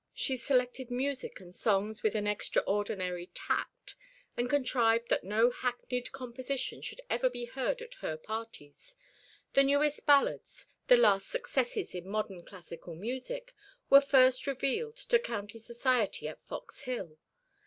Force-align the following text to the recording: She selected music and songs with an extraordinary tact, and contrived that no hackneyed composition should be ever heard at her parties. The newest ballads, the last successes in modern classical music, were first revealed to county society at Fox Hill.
She 0.15 0.35
selected 0.35 0.89
music 0.89 1.39
and 1.39 1.53
songs 1.55 2.01
with 2.01 2.15
an 2.15 2.25
extraordinary 2.25 3.27
tact, 3.35 3.93
and 4.35 4.49
contrived 4.49 5.09
that 5.09 5.23
no 5.23 5.51
hackneyed 5.51 6.11
composition 6.11 6.81
should 6.81 6.97
be 6.97 7.03
ever 7.11 7.31
heard 7.53 7.83
at 7.83 7.93
her 8.01 8.17
parties. 8.17 8.95
The 9.53 9.61
newest 9.63 10.07
ballads, 10.07 10.65
the 10.87 10.97
last 10.97 11.29
successes 11.29 11.93
in 11.93 12.09
modern 12.09 12.43
classical 12.43 12.95
music, 12.95 13.53
were 13.91 14.01
first 14.01 14.47
revealed 14.47 14.95
to 14.95 15.19
county 15.19 15.59
society 15.59 16.27
at 16.27 16.41
Fox 16.47 16.81
Hill. 16.85 17.19